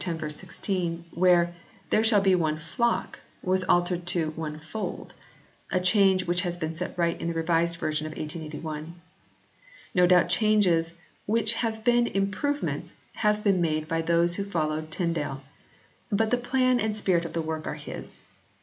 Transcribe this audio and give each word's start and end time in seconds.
16 0.03 1.05
where 1.13 1.53
"there 1.91 2.03
shall 2.03 2.21
be 2.21 2.33
one 2.33 2.57
flock" 2.57 3.19
was 3.43 3.63
altered 3.65 4.03
to" 4.07 4.31
one 4.35 4.57
fold" 4.57 5.13
a 5.71 5.79
change 5.79 6.25
which 6.25 6.41
has 6.41 6.57
been 6.57 6.73
set 6.73 6.97
right 6.97 7.21
in 7.21 7.27
the 7.27 7.35
Revised 7.35 7.75
Version 7.75 8.07
of 8.07 8.13
1881. 8.17 8.95
No 9.93 10.07
doubt 10.07 10.27
changes 10.27 10.95
which 11.27 11.53
have 11.53 11.83
been 11.83 12.07
improve 12.07 12.63
ments 12.63 12.93
have 13.13 13.43
been 13.43 13.61
made 13.61 13.87
by 13.87 14.01
those 14.01 14.37
who 14.37 14.43
followed 14.43 14.89
Tyn 14.89 15.13
dale; 15.13 15.43
but 16.11 16.31
the 16.31 16.37
plan 16.39 16.79
and 16.79 16.97
spirit 16.97 17.23
of 17.23 17.33
the 17.33 17.41
work 17.43 17.67
are 17.67 17.75
his. 17.75 18.21